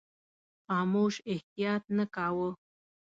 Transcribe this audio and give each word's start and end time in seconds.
خاموش 0.65 1.15
احتیاط 1.33 1.83
نه 1.97 2.05
کاوه. 2.15 2.49